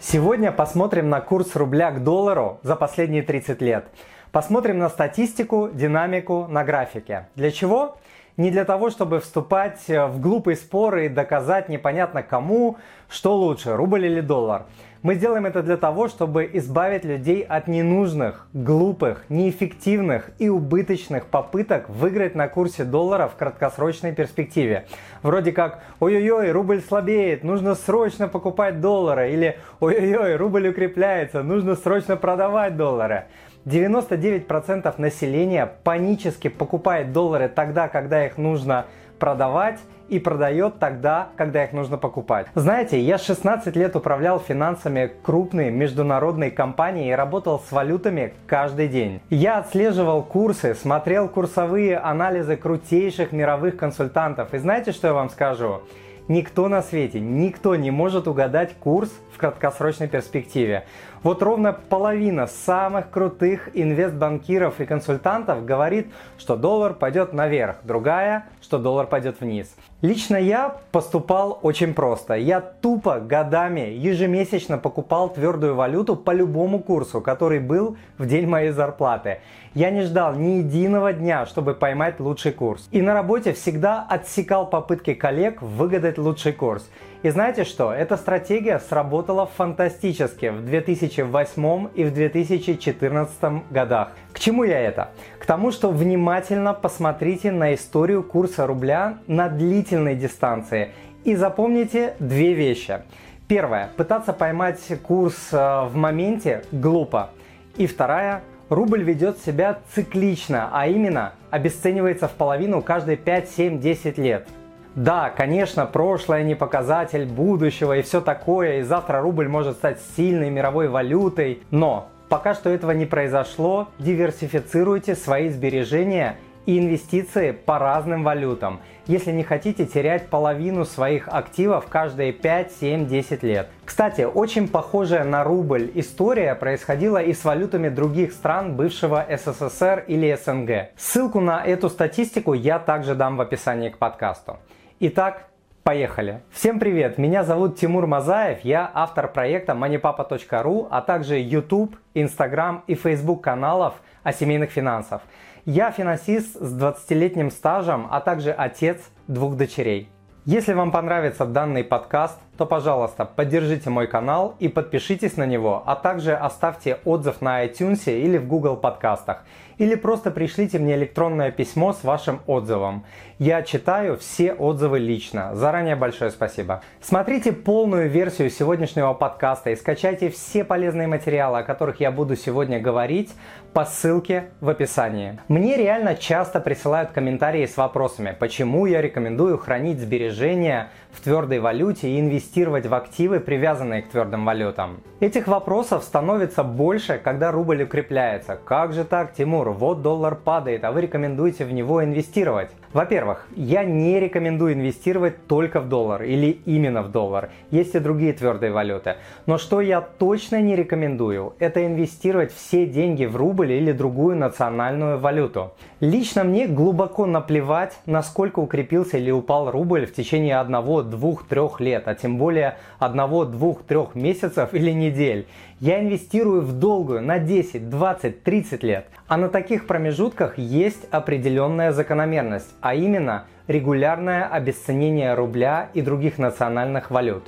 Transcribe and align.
Сегодня 0.00 0.52
посмотрим 0.52 1.08
на 1.08 1.20
курс 1.20 1.56
рубля 1.56 1.90
к 1.90 2.04
доллару 2.04 2.60
за 2.62 2.76
последние 2.76 3.24
30 3.24 3.60
лет. 3.60 3.88
Посмотрим 4.30 4.78
на 4.78 4.90
статистику, 4.90 5.70
динамику 5.72 6.46
на 6.48 6.62
графике. 6.62 7.26
Для 7.34 7.50
чего? 7.50 7.96
Не 8.36 8.52
для 8.52 8.64
того, 8.64 8.90
чтобы 8.90 9.18
вступать 9.18 9.88
в 9.88 10.20
глупые 10.20 10.56
споры 10.56 11.06
и 11.06 11.08
доказать 11.08 11.68
непонятно 11.68 12.22
кому, 12.22 12.76
что 13.08 13.36
лучше, 13.36 13.74
рубль 13.74 14.06
или 14.06 14.20
доллар. 14.20 14.66
Мы 15.02 15.14
сделаем 15.14 15.46
это 15.46 15.62
для 15.62 15.76
того, 15.76 16.08
чтобы 16.08 16.50
избавить 16.54 17.04
людей 17.04 17.42
от 17.42 17.68
ненужных, 17.68 18.48
глупых, 18.52 19.24
неэффективных 19.28 20.30
и 20.40 20.48
убыточных 20.48 21.26
попыток 21.26 21.88
выиграть 21.88 22.34
на 22.34 22.48
курсе 22.48 22.82
доллара 22.82 23.28
в 23.28 23.36
краткосрочной 23.36 24.12
перспективе. 24.12 24.86
Вроде 25.22 25.52
как 25.52 25.84
«Ой-ой-ой, 26.00 26.50
рубль 26.50 26.80
слабеет, 26.80 27.44
нужно 27.44 27.76
срочно 27.76 28.26
покупать 28.26 28.80
доллары» 28.80 29.32
или 29.32 29.58
«Ой-ой-ой, 29.78 30.34
рубль 30.34 30.68
укрепляется, 30.68 31.44
нужно 31.44 31.76
срочно 31.76 32.16
продавать 32.16 32.76
доллары». 32.76 33.26
99% 33.66 34.94
населения 34.98 35.70
панически 35.84 36.48
покупает 36.48 37.12
доллары 37.12 37.48
тогда, 37.48 37.86
когда 37.86 38.26
их 38.26 38.36
нужно 38.36 38.86
продавать 39.20 39.78
и 40.08 40.18
продает 40.18 40.78
тогда, 40.78 41.28
когда 41.36 41.64
их 41.64 41.72
нужно 41.72 41.98
покупать. 41.98 42.46
Знаете, 42.54 43.00
я 43.00 43.18
16 43.18 43.74
лет 43.76 43.96
управлял 43.96 44.40
финансами 44.40 45.10
крупной 45.22 45.70
международной 45.70 46.50
компании 46.50 47.10
и 47.10 47.12
работал 47.12 47.60
с 47.60 47.72
валютами 47.72 48.34
каждый 48.46 48.88
день. 48.88 49.20
Я 49.30 49.58
отслеживал 49.58 50.22
курсы, 50.22 50.74
смотрел 50.74 51.28
курсовые 51.28 51.98
анализы 51.98 52.56
крутейших 52.56 53.32
мировых 53.32 53.76
консультантов. 53.76 54.54
И 54.54 54.58
знаете, 54.58 54.92
что 54.92 55.08
я 55.08 55.14
вам 55.14 55.30
скажу? 55.30 55.82
Никто 56.28 56.68
на 56.68 56.82
свете, 56.82 57.20
никто 57.20 57.74
не 57.74 57.90
может 57.90 58.28
угадать 58.28 58.74
курс 58.74 59.10
в 59.32 59.38
краткосрочной 59.38 60.08
перспективе. 60.08 60.84
Вот 61.22 61.42
ровно 61.42 61.72
половина 61.72 62.46
самых 62.46 63.10
крутых 63.10 63.70
инвестбанкиров 63.74 64.80
и 64.80 64.84
консультантов 64.84 65.64
говорит, 65.64 66.08
что 66.38 66.56
доллар 66.56 66.92
пойдет 66.92 67.32
наверх, 67.32 67.76
другая, 67.82 68.46
что 68.60 68.78
доллар 68.78 69.06
пойдет 69.06 69.40
вниз. 69.40 69.74
Лично 70.00 70.36
я 70.36 70.76
поступал 70.92 71.58
очень 71.62 71.92
просто. 71.92 72.34
Я 72.34 72.60
тупо 72.60 73.18
годами 73.18 73.80
ежемесячно 73.80 74.78
покупал 74.78 75.30
твердую 75.30 75.74
валюту 75.74 76.14
по 76.14 76.30
любому 76.30 76.78
курсу, 76.78 77.20
который 77.20 77.58
был 77.58 77.96
в 78.16 78.26
день 78.26 78.46
моей 78.46 78.70
зарплаты. 78.70 79.40
Я 79.74 79.90
не 79.90 80.02
ждал 80.02 80.34
ни 80.34 80.58
единого 80.58 81.12
дня, 81.12 81.46
чтобы 81.46 81.74
поймать 81.74 82.20
лучший 82.20 82.52
курс. 82.52 82.88
И 82.92 83.02
на 83.02 83.12
работе 83.12 83.52
всегда 83.52 84.06
отсекал 84.08 84.68
попытки 84.68 85.14
коллег 85.14 85.62
выгадать 85.62 86.17
лучший 86.18 86.52
курс. 86.52 86.88
И 87.22 87.30
знаете 87.30 87.64
что? 87.64 87.92
Эта 87.92 88.16
стратегия 88.16 88.78
сработала 88.78 89.46
фантастически 89.46 90.50
в 90.50 90.64
2008 90.64 91.88
и 91.94 92.04
в 92.04 92.14
2014 92.14 93.62
годах. 93.70 94.12
К 94.32 94.38
чему 94.38 94.64
я 94.64 94.78
это? 94.78 95.10
К 95.40 95.46
тому, 95.46 95.72
что 95.72 95.90
внимательно 95.90 96.74
посмотрите 96.74 97.50
на 97.50 97.74
историю 97.74 98.22
курса 98.22 98.66
рубля 98.66 99.18
на 99.26 99.48
длительной 99.48 100.14
дистанции 100.14 100.92
и 101.24 101.34
запомните 101.34 102.14
две 102.20 102.52
вещи. 102.52 103.00
Первое. 103.48 103.90
Пытаться 103.96 104.32
поймать 104.32 104.80
курс 105.02 105.48
э, 105.52 105.56
в 105.56 105.96
моменте 105.96 106.64
глупо. 106.70 107.30
И 107.76 107.86
вторая. 107.86 108.42
Рубль 108.68 109.02
ведет 109.02 109.38
себя 109.38 109.78
циклично, 109.94 110.68
а 110.70 110.86
именно 110.86 111.32
обесценивается 111.50 112.28
в 112.28 112.32
половину 112.32 112.82
каждые 112.82 113.16
5, 113.16 113.48
7, 113.48 113.80
10 113.80 114.18
лет. 114.18 114.46
Да, 114.94 115.30
конечно, 115.30 115.86
прошлое 115.86 116.42
не 116.42 116.54
показатель 116.54 117.24
будущего 117.26 117.98
и 117.98 118.02
все 118.02 118.20
такое, 118.20 118.78
и 118.78 118.82
завтра 118.82 119.20
рубль 119.20 119.48
может 119.48 119.76
стать 119.76 120.00
сильной 120.16 120.50
мировой 120.50 120.88
валютой, 120.88 121.62
но 121.70 122.08
пока 122.28 122.54
что 122.54 122.70
этого 122.70 122.90
не 122.92 123.06
произошло, 123.06 123.88
диверсифицируйте 123.98 125.14
свои 125.14 125.48
сбережения 125.50 126.36
и 126.66 126.78
инвестиции 126.78 127.52
по 127.52 127.78
разным 127.78 128.22
валютам, 128.24 128.80
если 129.06 129.32
не 129.32 129.42
хотите 129.42 129.86
терять 129.86 130.28
половину 130.28 130.84
своих 130.84 131.26
активов 131.26 131.86
каждые 131.88 132.34
5, 132.34 132.72
7, 132.78 133.06
10 133.06 133.42
лет. 133.42 133.68
Кстати, 133.86 134.20
очень 134.20 134.68
похожая 134.68 135.24
на 135.24 135.44
рубль 135.44 135.90
история 135.94 136.54
происходила 136.54 137.22
и 137.22 137.32
с 137.32 137.42
валютами 137.42 137.88
других 137.88 138.32
стран 138.32 138.76
бывшего 138.76 139.24
СССР 139.30 140.04
или 140.08 140.36
СНГ. 140.44 140.90
Ссылку 140.98 141.40
на 141.40 141.64
эту 141.64 141.88
статистику 141.88 142.52
я 142.52 142.78
также 142.78 143.14
дам 143.14 143.38
в 143.38 143.40
описании 143.40 143.88
к 143.88 143.96
подкасту. 143.96 144.58
Итак, 145.00 145.48
Поехали! 145.84 146.42
Всем 146.50 146.80
привет! 146.80 147.18
Меня 147.18 147.44
зовут 147.44 147.78
Тимур 147.78 148.06
Мазаев, 148.08 148.64
я 148.64 148.90
автор 148.92 149.32
проекта 149.32 149.72
moneypapa.ru, 149.72 150.88
а 150.90 151.00
также 151.00 151.38
YouTube, 151.38 151.96
Instagram 152.14 152.82
и 152.88 152.94
Facebook 152.94 153.42
каналов 153.42 153.94
о 154.24 154.32
семейных 154.32 154.70
финансах. 154.70 155.22
Я 155.64 155.92
финансист 155.92 156.60
с 156.60 156.76
20-летним 156.76 157.50
стажем, 157.50 158.08
а 158.10 158.20
также 158.20 158.50
отец 158.50 158.98
двух 159.28 159.56
дочерей. 159.56 160.10
Если 160.44 160.74
вам 160.74 160.90
понравится 160.90 161.46
данный 161.46 161.84
подкаст, 161.84 162.38
то, 162.58 162.66
пожалуйста, 162.66 163.24
поддержите 163.24 163.88
мой 163.88 164.08
канал 164.08 164.56
и 164.58 164.66
подпишитесь 164.66 165.36
на 165.36 165.46
него, 165.46 165.84
а 165.86 165.94
также 165.94 166.34
оставьте 166.34 166.98
отзыв 167.04 167.40
на 167.40 167.64
iTunes 167.64 168.12
или 168.12 168.36
в 168.36 168.48
Google 168.48 168.76
подкастах. 168.76 169.44
Или 169.78 169.94
просто 169.94 170.32
пришлите 170.32 170.80
мне 170.80 170.96
электронное 170.96 171.52
письмо 171.52 171.92
с 171.92 172.02
вашим 172.02 172.40
отзывом. 172.48 173.04
Я 173.38 173.62
читаю 173.62 174.16
все 174.16 174.52
отзывы 174.52 174.98
лично. 174.98 175.54
Заранее 175.54 175.94
большое 175.94 176.32
спасибо. 176.32 176.82
Смотрите 177.00 177.52
полную 177.52 178.10
версию 178.10 178.50
сегодняшнего 178.50 179.14
подкаста 179.14 179.70
и 179.70 179.76
скачайте 179.76 180.30
все 180.30 180.64
полезные 180.64 181.06
материалы, 181.06 181.58
о 181.58 181.62
которых 181.62 182.00
я 182.00 182.10
буду 182.10 182.34
сегодня 182.34 182.80
говорить, 182.80 183.30
по 183.72 183.84
ссылке 183.84 184.46
в 184.60 184.68
описании. 184.68 185.38
Мне 185.46 185.76
реально 185.76 186.16
часто 186.16 186.58
присылают 186.58 187.12
комментарии 187.12 187.64
с 187.64 187.76
вопросами, 187.76 188.34
почему 188.36 188.86
я 188.86 189.00
рекомендую 189.00 189.58
хранить 189.58 190.00
сбережения 190.00 190.90
в 191.12 191.20
твердой 191.20 191.60
валюте 191.60 192.08
и 192.08 192.18
инвестировать 192.48 192.86
в 192.86 192.94
активы, 192.94 193.40
привязанные 193.40 194.02
к 194.02 194.08
твердым 194.08 194.44
валютам. 194.44 195.00
Этих 195.20 195.48
вопросов 195.48 196.04
становится 196.04 196.62
больше, 196.62 197.20
когда 197.22 197.50
рубль 197.50 197.82
укрепляется. 197.82 198.58
Как 198.64 198.92
же 198.92 199.04
так, 199.04 199.34
Тимур? 199.34 199.70
Вот 199.70 200.02
доллар 200.02 200.34
падает, 200.36 200.84
а 200.84 200.92
вы 200.92 201.02
рекомендуете 201.02 201.64
в 201.64 201.72
него 201.72 202.02
инвестировать. 202.02 202.70
Во-первых, 202.92 203.46
я 203.54 203.84
не 203.84 204.18
рекомендую 204.18 204.72
инвестировать 204.72 205.46
только 205.46 205.80
в 205.80 205.88
доллар 205.88 206.22
или 206.22 206.60
именно 206.64 207.02
в 207.02 207.10
доллар. 207.10 207.50
Есть 207.70 207.94
и 207.94 207.98
другие 207.98 208.32
твердые 208.32 208.72
валюты. 208.72 209.16
Но 209.46 209.58
что 209.58 209.80
я 209.80 210.00
точно 210.00 210.62
не 210.62 210.74
рекомендую, 210.74 211.54
это 211.58 211.84
инвестировать 211.84 212.52
все 212.52 212.86
деньги 212.86 213.26
в 213.26 213.36
рубль 213.36 213.72
или 213.72 213.92
другую 213.92 214.36
национальную 214.36 215.18
валюту. 215.18 215.72
Лично 216.00 216.44
мне 216.44 216.66
глубоко 216.66 217.26
наплевать, 217.26 217.98
насколько 218.06 218.60
укрепился 218.60 219.18
или 219.18 219.30
упал 219.30 219.70
рубль 219.70 220.06
в 220.06 220.14
течение 220.14 220.58
одного, 220.58 221.02
двух, 221.02 221.46
трех 221.46 221.80
лет, 221.80 222.08
а 222.08 222.14
тем 222.14 222.37
более 222.38 222.76
одного, 222.98 223.44
двух, 223.44 223.82
трех 223.82 224.14
месяцев 224.14 224.72
или 224.72 224.90
недель. 224.92 225.46
Я 225.80 226.00
инвестирую 226.00 226.62
в 226.62 226.72
долгую 226.72 227.22
на 227.22 227.38
10, 227.38 227.90
20, 227.90 228.42
30 228.42 228.82
лет. 228.82 229.06
А 229.26 229.36
на 229.36 229.48
таких 229.48 229.86
промежутках 229.86 230.56
есть 230.58 231.06
определенная 231.10 231.92
закономерность, 231.92 232.74
а 232.80 232.94
именно 232.94 233.44
регулярное 233.66 234.46
обесценение 234.46 235.34
рубля 235.34 235.90
и 235.92 236.00
других 236.00 236.38
национальных 236.38 237.10
валют. 237.10 237.44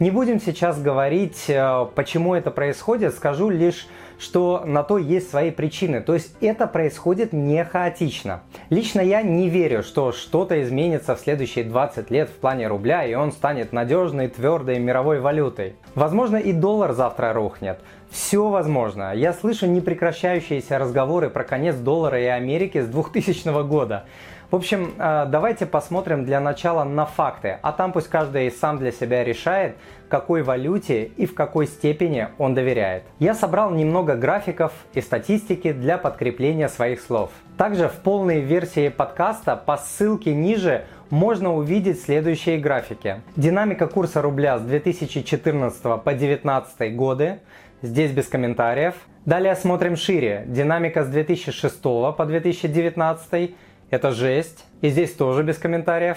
Не 0.00 0.10
будем 0.10 0.40
сейчас 0.40 0.82
говорить, 0.82 1.44
э, 1.48 1.86
почему 1.94 2.34
это 2.34 2.50
происходит, 2.50 3.14
скажу 3.14 3.50
лишь, 3.50 3.86
что 4.18 4.62
на 4.66 4.82
то 4.82 4.98
есть 4.98 5.30
свои 5.30 5.50
причины. 5.50 6.00
То 6.00 6.14
есть 6.14 6.34
это 6.40 6.66
происходит 6.66 7.32
не 7.32 7.64
хаотично. 7.64 8.42
Лично 8.70 9.00
я 9.00 9.22
не 9.22 9.48
верю, 9.48 9.82
что 9.82 10.12
что-то 10.12 10.62
изменится 10.62 11.16
в 11.16 11.20
следующие 11.20 11.64
20 11.64 12.10
лет 12.10 12.28
в 12.28 12.34
плане 12.34 12.68
рубля 12.68 13.04
и 13.04 13.14
он 13.14 13.32
станет 13.32 13.72
надежной, 13.72 14.28
твердой 14.28 14.78
мировой 14.78 15.20
валютой. 15.20 15.76
Возможно 15.94 16.36
и 16.36 16.52
доллар 16.52 16.92
завтра 16.92 17.32
рухнет. 17.32 17.78
Все 18.10 18.48
возможно. 18.48 19.14
Я 19.14 19.32
слышу 19.32 19.66
непрекращающиеся 19.66 20.78
разговоры 20.78 21.30
про 21.30 21.44
конец 21.44 21.76
доллара 21.76 22.20
и 22.20 22.26
Америки 22.26 22.82
с 22.82 22.86
2000 22.86 23.66
года. 23.66 24.04
В 24.52 24.56
общем, 24.56 24.92
э, 24.98 25.24
давайте 25.30 25.64
посмотрим 25.64 26.26
для 26.26 26.38
начала 26.38 26.84
на 26.84 27.06
факты, 27.06 27.56
а 27.62 27.72
там 27.72 27.90
пусть 27.90 28.08
каждый 28.08 28.50
сам 28.50 28.76
для 28.76 28.92
себя 28.92 29.24
решает, 29.24 29.76
какой 30.10 30.42
валюте 30.42 31.04
и 31.04 31.24
в 31.24 31.34
какой 31.34 31.66
степени 31.66 32.28
он 32.36 32.52
доверяет. 32.52 33.04
Я 33.18 33.34
собрал 33.34 33.70
немного 33.70 34.14
графиков 34.14 34.74
и 34.92 35.00
статистики 35.00 35.72
для 35.72 35.96
подкрепления 35.96 36.68
своих 36.68 37.00
слов. 37.00 37.30
Также 37.56 37.88
в 37.88 37.94
полной 37.94 38.40
версии 38.40 38.90
подкаста 38.90 39.56
по 39.56 39.78
ссылке 39.78 40.34
ниже 40.34 40.84
можно 41.08 41.54
увидеть 41.54 42.02
следующие 42.02 42.58
графики. 42.58 43.22
Динамика 43.36 43.86
курса 43.86 44.20
рубля 44.20 44.58
с 44.58 44.60
2014 44.60 45.82
по 45.82 46.12
2019 46.12 46.94
годы, 46.94 47.40
здесь 47.80 48.10
без 48.10 48.26
комментариев. 48.26 48.96
Далее 49.24 49.56
смотрим 49.56 49.96
шире. 49.96 50.44
Динамика 50.46 51.04
с 51.04 51.08
2006 51.08 51.80
по 51.80 52.24
2019 52.26 53.54
это 53.92 54.10
жесть. 54.10 54.64
И 54.80 54.88
здесь 54.88 55.12
тоже 55.12 55.42
без 55.42 55.58
комментариев. 55.58 56.16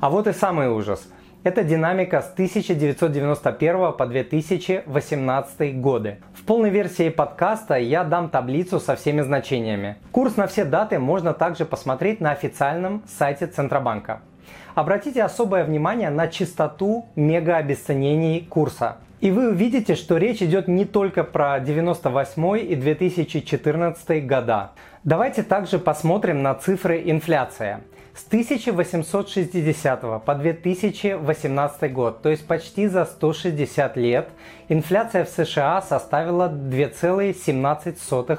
А 0.00 0.10
вот 0.10 0.26
и 0.26 0.32
самый 0.34 0.68
ужас. 0.68 1.08
Это 1.42 1.64
динамика 1.64 2.20
с 2.20 2.30
1991 2.32 3.92
по 3.92 4.06
2018 4.06 5.80
годы. 5.80 6.18
В 6.34 6.44
полной 6.44 6.68
версии 6.68 7.08
подкаста 7.08 7.76
я 7.76 8.04
дам 8.04 8.28
таблицу 8.28 8.78
со 8.78 8.94
всеми 8.94 9.22
значениями. 9.22 9.96
Курс 10.12 10.36
на 10.36 10.46
все 10.46 10.66
даты 10.66 10.98
можно 10.98 11.32
также 11.32 11.64
посмотреть 11.64 12.20
на 12.20 12.30
официальном 12.30 13.02
сайте 13.06 13.46
Центробанка. 13.46 14.20
Обратите 14.74 15.22
особое 15.22 15.64
внимание 15.64 16.10
на 16.10 16.28
частоту 16.28 17.06
мегаобесценений 17.16 18.42
курса. 18.42 18.96
И 19.24 19.30
вы 19.30 19.48
увидите, 19.48 19.94
что 19.94 20.18
речь 20.18 20.42
идет 20.42 20.68
не 20.68 20.84
только 20.84 21.24
про 21.24 21.58
98 21.58 22.58
и 22.58 22.76
2014 22.76 24.26
года. 24.26 24.72
Давайте 25.02 25.42
также 25.42 25.78
посмотрим 25.78 26.42
на 26.42 26.54
цифры 26.54 27.00
инфляции. 27.06 27.78
С 28.14 28.26
1860 28.26 30.22
по 30.22 30.34
2018 30.34 31.92
год, 31.94 32.20
то 32.20 32.28
есть 32.28 32.46
почти 32.46 32.86
за 32.86 33.06
160 33.06 33.96
лет, 33.96 34.28
инфляция 34.68 35.24
в 35.24 35.30
США 35.30 35.80
составила 35.80 36.50
2,17%. 36.50 38.38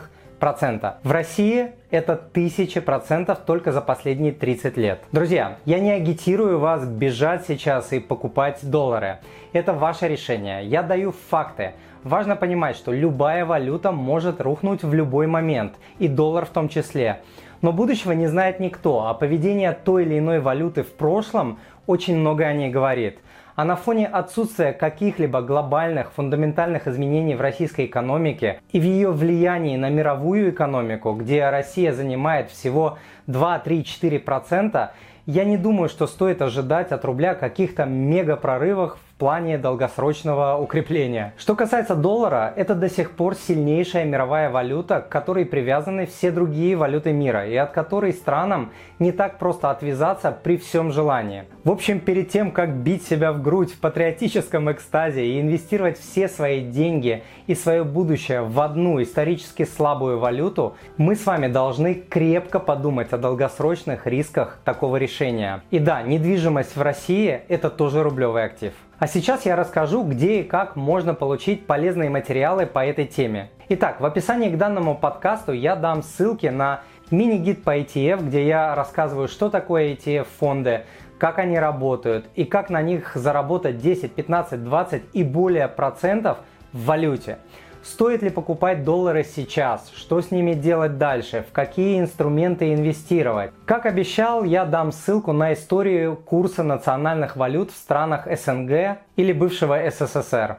В 1.04 1.12
России 1.12 1.72
это 1.92 2.20
1000% 2.34 3.38
только 3.46 3.72
за 3.72 3.82
последние 3.82 4.34
30 4.34 4.78
лет. 4.78 5.00
Друзья, 5.12 5.58
я 5.66 5.80
не 5.80 5.92
агитирую 5.92 6.60
вас 6.60 6.86
бежать 6.86 7.46
сейчас 7.48 7.94
и 7.94 8.00
покупать 8.00 8.60
доллары. 8.62 9.20
Это 9.54 9.74
ваше 9.74 10.08
решение. 10.08 10.66
Я 10.66 10.84
даю 10.84 11.14
факты. 11.30 11.74
Важно 12.04 12.36
понимать, 12.36 12.76
что 12.76 12.92
любая 12.92 13.46
валюта 13.46 13.92
может 13.92 14.42
рухнуть 14.42 14.84
в 14.84 14.94
любой 14.94 15.26
момент, 15.26 15.74
и 15.98 16.08
доллар 16.08 16.46
в 16.46 16.50
том 16.50 16.70
числе. 16.70 17.22
Но 17.62 17.72
будущего 17.72 18.12
не 18.12 18.28
знает 18.28 18.60
никто, 18.60 19.08
а 19.08 19.14
поведение 19.14 19.72
той 19.72 20.04
или 20.04 20.20
иной 20.20 20.40
валюты 20.40 20.84
в 20.84 20.92
прошлом 20.94 21.60
очень 21.88 22.18
много 22.18 22.46
о 22.46 22.54
ней 22.54 22.70
говорит. 22.70 23.20
А 23.56 23.64
на 23.64 23.78
фоне 23.78 24.06
отсутствия 24.08 24.74
каких-либо 24.74 25.42
глобальных 25.42 26.12
фундаментальных 26.12 26.90
изменений 26.90 27.36
в 27.36 27.42
российской 27.42 27.86
экономике 27.86 28.60
и 28.74 28.82
в 28.82 28.84
ее 28.84 29.12
влиянии 29.12 29.78
на 29.78 29.90
мировую 29.90 30.50
экономику, 30.50 31.14
где 31.14 31.50
Россия 31.50 31.94
занимает 31.94 32.52
всего 32.52 32.98
2, 33.28 33.60
3, 33.60 33.82
4%, 33.82 34.90
я 35.26 35.46
не 35.46 35.56
думаю, 35.56 35.88
что 35.88 36.06
стоит 36.06 36.42
ожидать 36.42 36.92
от 36.92 37.06
рубля 37.06 37.34
каких-то 37.34 37.86
мега 37.86 38.36
прорывов 38.36 38.98
в 39.10 39.15
плане 39.18 39.58
долгосрочного 39.58 40.58
укрепления. 40.58 41.34
Что 41.38 41.56
касается 41.56 41.96
доллара, 41.96 42.54
это 42.56 42.76
до 42.76 42.90
сих 42.90 43.12
пор 43.12 43.36
сильнейшая 43.36 44.04
мировая 44.04 44.50
валюта, 44.50 45.00
к 45.00 45.10
которой 45.10 45.46
привязаны 45.46 46.06
все 46.06 46.32
другие 46.32 46.76
валюты 46.76 47.14
мира 47.14 47.48
и 47.48 47.56
от 47.56 47.72
которой 47.72 48.12
странам 48.12 48.72
не 49.00 49.12
так 49.12 49.40
просто 49.40 49.72
отвязаться 49.72 50.32
при 50.32 50.58
всем 50.58 50.92
желании. 50.92 51.46
В 51.64 51.72
общем, 51.72 52.00
перед 52.00 52.30
тем, 52.30 52.52
как 52.52 52.76
бить 52.76 53.06
себя 53.08 53.32
в 53.32 53.42
грудь 53.42 53.74
в 53.74 53.80
патриотическом 53.80 54.72
экстазе 54.72 55.26
и 55.26 55.40
инвестировать 55.40 55.98
все 55.98 56.28
свои 56.28 56.62
деньги 56.62 57.24
и 57.48 57.56
свое 57.56 57.84
будущее 57.84 58.42
в 58.42 58.60
одну 58.60 59.02
исторически 59.02 59.64
слабую 59.64 60.20
валюту, 60.20 60.76
мы 60.98 61.16
с 61.16 61.26
вами 61.26 61.48
должны 61.48 61.96
крепко 61.96 62.60
подумать 62.60 63.14
о 63.14 63.18
долгосрочных 63.18 64.08
рисках 64.08 64.60
такого 64.66 64.98
решения. 64.98 65.64
И 65.72 65.80
да, 65.80 66.02
недвижимость 66.02 66.76
в 66.76 66.82
России 66.82 67.42
это 67.48 67.70
тоже 67.70 68.04
рублевый 68.04 68.44
актив. 68.44 68.74
А 69.06 69.08
сейчас 69.08 69.46
я 69.46 69.56
расскажу, 69.56 70.02
где 70.02 70.40
и 70.40 70.44
как 70.44 70.76
можно 70.76 71.14
получить 71.14 71.68
полезные 71.68 72.10
материалы 72.10 72.66
по 72.66 72.84
этой 72.84 73.06
теме. 73.06 73.52
Итак, 73.70 74.02
в 74.02 74.06
описании 74.06 74.50
к 74.50 74.58
данному 74.58 74.98
подкасту 74.98 75.52
я 75.52 75.76
дам 75.76 76.02
ссылки 76.02 76.48
на 76.48 76.82
мини-гид 77.12 77.64
по 77.64 77.78
ETF, 77.78 78.26
где 78.26 78.48
я 78.48 78.74
рассказываю, 78.74 79.28
что 79.28 79.52
такое 79.52 79.94
ETF-фонды, 79.94 80.86
как 81.20 81.38
они 81.38 81.60
работают 81.60 82.26
и 82.34 82.46
как 82.46 82.72
на 82.72 82.82
них 82.82 83.12
заработать 83.14 83.78
10, 83.78 84.12
15, 84.12 84.64
20 84.64 85.04
и 85.14 85.24
более 85.24 85.68
процентов 85.68 86.40
в 86.74 86.86
валюте. 86.86 87.38
Стоит 87.86 88.24
ли 88.24 88.32
покупать 88.32 88.84
доллары 88.84 89.24
сейчас? 89.24 89.92
Что 89.96 90.20
с 90.20 90.32
ними 90.32 90.54
делать 90.54 90.98
дальше? 90.98 91.46
В 91.48 91.52
какие 91.52 92.00
инструменты 92.00 92.74
инвестировать? 92.74 93.52
Как 93.66 93.86
обещал, 93.86 94.44
я 94.44 94.66
дам 94.66 94.92
ссылку 94.92 95.34
на 95.34 95.54
историю 95.54 96.16
курса 96.16 96.64
национальных 96.64 97.36
валют 97.36 97.70
в 97.70 97.76
странах 97.76 98.26
СНГ 98.26 98.98
или 99.18 99.32
бывшего 99.34 99.80
СССР. 99.88 100.58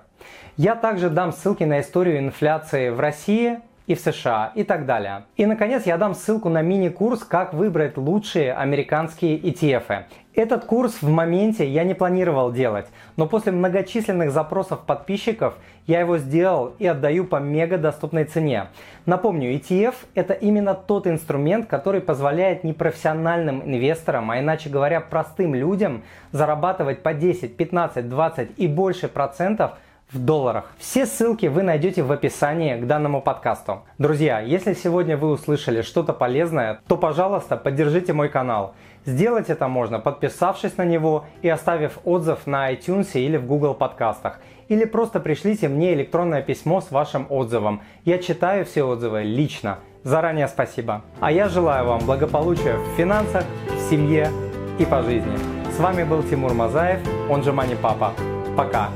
Я 0.56 0.76
также 0.76 1.10
дам 1.10 1.32
ссылки 1.32 1.64
на 1.64 1.80
историю 1.80 2.18
инфляции 2.20 2.90
в 2.90 3.00
России 3.00 3.58
и 3.86 3.94
в 3.94 4.00
США 4.00 4.52
и 4.54 4.64
так 4.64 4.86
далее. 4.86 5.24
И, 5.36 5.46
наконец, 5.46 5.86
я 5.86 5.96
дам 5.96 6.14
ссылку 6.14 6.48
на 6.48 6.62
мини-курс 6.62 7.24
«Как 7.24 7.54
выбрать 7.54 7.96
лучшие 7.96 8.52
американские 8.52 9.38
ETF». 9.38 10.04
Этот 10.34 10.66
курс 10.66 11.00
в 11.00 11.08
моменте 11.08 11.66
я 11.66 11.82
не 11.84 11.94
планировал 11.94 12.52
делать, 12.52 12.86
но 13.16 13.26
после 13.26 13.52
многочисленных 13.52 14.32
запросов 14.32 14.80
подписчиков 14.84 15.54
я 15.86 16.00
его 16.00 16.18
сделал 16.18 16.74
и 16.78 16.86
отдаю 16.86 17.24
по 17.24 17.36
мега 17.36 17.78
доступной 17.78 18.24
цене. 18.24 18.66
Напомню, 19.06 19.54
ETF– 19.54 19.94
это 20.14 20.34
именно 20.34 20.74
тот 20.74 21.06
инструмент, 21.06 21.68
который 21.68 22.02
позволяет 22.02 22.64
непрофессиональным 22.64 23.62
инвесторам, 23.62 24.30
а 24.30 24.38
иначе 24.38 24.68
говоря, 24.68 25.00
простым 25.00 25.54
людям, 25.54 26.02
зарабатывать 26.32 27.02
по 27.02 27.14
10, 27.14 27.56
15, 27.56 28.06
20 28.06 28.50
и 28.58 28.66
больше 28.66 29.08
процентов– 29.08 29.72
в 30.12 30.18
долларах. 30.18 30.70
Все 30.78 31.06
ссылки 31.06 31.46
вы 31.46 31.62
найдете 31.62 32.02
в 32.02 32.12
описании 32.12 32.76
к 32.76 32.86
данному 32.86 33.20
подкасту. 33.20 33.82
Друзья, 33.98 34.40
если 34.40 34.74
сегодня 34.74 35.16
вы 35.16 35.30
услышали 35.30 35.82
что-то 35.82 36.12
полезное, 36.12 36.80
то, 36.86 36.96
пожалуйста, 36.96 37.56
поддержите 37.56 38.12
мой 38.12 38.28
канал. 38.28 38.74
Сделать 39.04 39.50
это 39.50 39.68
можно, 39.68 40.00
подписавшись 40.00 40.76
на 40.76 40.84
него 40.84 41.26
и 41.42 41.48
оставив 41.48 41.98
отзыв 42.04 42.46
на 42.46 42.72
iTunes 42.72 43.08
или 43.14 43.36
в 43.36 43.46
Google 43.46 43.74
подкастах. 43.74 44.40
Или 44.68 44.84
просто 44.84 45.20
пришлите 45.20 45.68
мне 45.68 45.94
электронное 45.94 46.42
письмо 46.42 46.80
с 46.80 46.90
вашим 46.90 47.26
отзывом. 47.28 47.82
Я 48.04 48.18
читаю 48.18 48.64
все 48.64 48.82
отзывы 48.82 49.22
лично. 49.22 49.78
Заранее 50.02 50.48
спасибо. 50.48 51.02
А 51.20 51.30
я 51.30 51.48
желаю 51.48 51.86
вам 51.86 52.00
благополучия 52.00 52.76
в 52.76 52.96
финансах, 52.96 53.44
в 53.68 53.90
семье 53.90 54.28
и 54.78 54.84
по 54.84 55.02
жизни. 55.02 55.36
С 55.76 55.78
вами 55.78 56.04
был 56.04 56.22
Тимур 56.22 56.54
Мазаев, 56.54 57.00
он 57.28 57.42
же 57.42 57.52
Мани 57.52 57.76
Папа. 57.80 58.12
Пока. 58.56 58.88